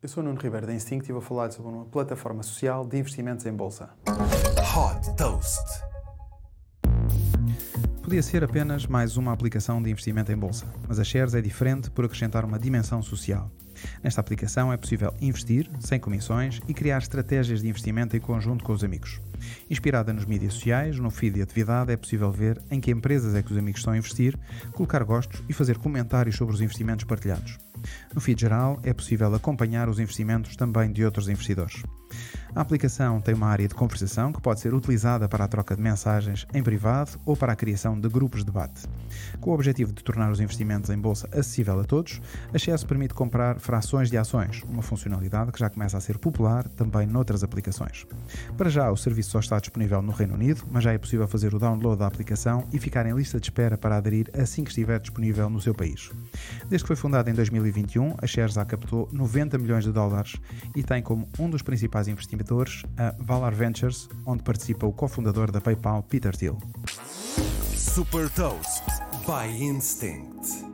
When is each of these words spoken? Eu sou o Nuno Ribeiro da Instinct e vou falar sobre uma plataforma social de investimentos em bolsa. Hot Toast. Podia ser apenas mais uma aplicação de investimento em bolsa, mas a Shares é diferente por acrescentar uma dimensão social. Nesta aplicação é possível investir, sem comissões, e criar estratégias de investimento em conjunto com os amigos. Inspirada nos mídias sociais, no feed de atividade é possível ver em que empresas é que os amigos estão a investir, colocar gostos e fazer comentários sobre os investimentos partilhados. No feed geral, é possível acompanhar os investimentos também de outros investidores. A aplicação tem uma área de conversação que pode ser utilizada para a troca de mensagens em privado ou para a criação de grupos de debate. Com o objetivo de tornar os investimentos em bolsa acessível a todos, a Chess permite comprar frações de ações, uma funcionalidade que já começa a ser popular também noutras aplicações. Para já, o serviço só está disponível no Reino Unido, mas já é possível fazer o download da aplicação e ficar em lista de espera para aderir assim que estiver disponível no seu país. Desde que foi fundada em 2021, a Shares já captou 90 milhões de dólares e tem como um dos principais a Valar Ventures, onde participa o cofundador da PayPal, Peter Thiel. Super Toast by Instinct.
Eu 0.00 0.08
sou 0.08 0.22
o 0.22 0.26
Nuno 0.26 0.38
Ribeiro 0.40 0.64
da 0.64 0.72
Instinct 0.72 1.10
e 1.10 1.12
vou 1.12 1.20
falar 1.20 1.50
sobre 1.50 1.72
uma 1.72 1.84
plataforma 1.84 2.40
social 2.44 2.86
de 2.86 2.98
investimentos 2.98 3.44
em 3.46 3.52
bolsa. 3.52 3.90
Hot 4.06 5.16
Toast. 5.16 5.88
Podia 8.08 8.22
ser 8.22 8.42
apenas 8.42 8.86
mais 8.86 9.18
uma 9.18 9.34
aplicação 9.34 9.82
de 9.82 9.90
investimento 9.90 10.32
em 10.32 10.36
bolsa, 10.36 10.64
mas 10.88 10.98
a 10.98 11.04
Shares 11.04 11.34
é 11.34 11.42
diferente 11.42 11.90
por 11.90 12.06
acrescentar 12.06 12.42
uma 12.42 12.58
dimensão 12.58 13.02
social. 13.02 13.52
Nesta 14.02 14.18
aplicação 14.18 14.72
é 14.72 14.78
possível 14.78 15.12
investir, 15.20 15.70
sem 15.78 16.00
comissões, 16.00 16.58
e 16.66 16.72
criar 16.72 16.96
estratégias 16.96 17.60
de 17.60 17.68
investimento 17.68 18.16
em 18.16 18.20
conjunto 18.20 18.64
com 18.64 18.72
os 18.72 18.82
amigos. 18.82 19.20
Inspirada 19.68 20.10
nos 20.10 20.24
mídias 20.24 20.54
sociais, 20.54 20.98
no 20.98 21.10
feed 21.10 21.34
de 21.34 21.42
atividade 21.42 21.92
é 21.92 21.98
possível 21.98 22.32
ver 22.32 22.58
em 22.70 22.80
que 22.80 22.90
empresas 22.90 23.34
é 23.34 23.42
que 23.42 23.52
os 23.52 23.58
amigos 23.58 23.80
estão 23.80 23.92
a 23.92 23.98
investir, 23.98 24.38
colocar 24.72 25.04
gostos 25.04 25.42
e 25.46 25.52
fazer 25.52 25.76
comentários 25.76 26.34
sobre 26.34 26.54
os 26.54 26.62
investimentos 26.62 27.04
partilhados. 27.04 27.58
No 28.14 28.22
feed 28.22 28.40
geral, 28.40 28.80
é 28.84 28.94
possível 28.94 29.34
acompanhar 29.34 29.86
os 29.86 30.00
investimentos 30.00 30.56
também 30.56 30.90
de 30.90 31.04
outros 31.04 31.28
investidores. 31.28 31.82
A 32.54 32.62
aplicação 32.62 33.20
tem 33.20 33.34
uma 33.34 33.46
área 33.46 33.68
de 33.68 33.74
conversação 33.74 34.32
que 34.32 34.40
pode 34.40 34.60
ser 34.60 34.72
utilizada 34.72 35.28
para 35.28 35.44
a 35.44 35.48
troca 35.48 35.76
de 35.76 35.82
mensagens 35.82 36.46
em 36.54 36.62
privado 36.62 37.12
ou 37.24 37.36
para 37.36 37.52
a 37.52 37.56
criação 37.56 37.98
de 37.98 38.08
grupos 38.08 38.40
de 38.40 38.46
debate. 38.46 38.86
Com 39.40 39.50
o 39.50 39.54
objetivo 39.54 39.92
de 39.92 40.02
tornar 40.02 40.30
os 40.30 40.40
investimentos 40.40 40.90
em 40.90 40.98
bolsa 40.98 41.28
acessível 41.30 41.78
a 41.78 41.84
todos, 41.84 42.20
a 42.52 42.58
Chess 42.58 42.84
permite 42.84 43.14
comprar 43.14 43.60
frações 43.60 44.10
de 44.10 44.16
ações, 44.16 44.62
uma 44.68 44.82
funcionalidade 44.82 45.52
que 45.52 45.58
já 45.58 45.68
começa 45.68 45.96
a 45.96 46.00
ser 46.00 46.18
popular 46.18 46.66
também 46.68 47.06
noutras 47.06 47.44
aplicações. 47.44 48.06
Para 48.56 48.70
já, 48.70 48.90
o 48.90 48.96
serviço 48.96 49.30
só 49.30 49.40
está 49.40 49.58
disponível 49.58 50.00
no 50.00 50.12
Reino 50.12 50.34
Unido, 50.34 50.62
mas 50.70 50.84
já 50.84 50.92
é 50.92 50.98
possível 50.98 51.28
fazer 51.28 51.54
o 51.54 51.58
download 51.58 51.98
da 51.98 52.06
aplicação 52.06 52.66
e 52.72 52.78
ficar 52.78 53.06
em 53.06 53.14
lista 53.14 53.38
de 53.38 53.46
espera 53.46 53.76
para 53.76 53.96
aderir 53.96 54.30
assim 54.32 54.64
que 54.64 54.70
estiver 54.70 54.98
disponível 54.98 55.50
no 55.50 55.60
seu 55.60 55.74
país. 55.74 56.10
Desde 56.68 56.84
que 56.84 56.88
foi 56.88 56.96
fundada 56.96 57.30
em 57.30 57.34
2021, 57.34 58.16
a 58.20 58.26
Shares 58.26 58.54
já 58.54 58.64
captou 58.64 59.08
90 59.12 59.58
milhões 59.58 59.84
de 59.84 59.92
dólares 59.92 60.36
e 60.74 60.82
tem 60.82 61.02
como 61.02 61.28
um 61.38 61.48
dos 61.48 61.62
principais 61.62 62.08
a 62.96 63.14
Valar 63.18 63.54
Ventures, 63.54 64.08
onde 64.24 64.42
participa 64.42 64.86
o 64.86 64.92
cofundador 64.92 65.50
da 65.50 65.60
PayPal, 65.60 66.02
Peter 66.02 66.34
Thiel. 66.34 66.56
Super 67.76 68.30
Toast 68.30 68.84
by 69.26 69.62
Instinct. 69.62 70.67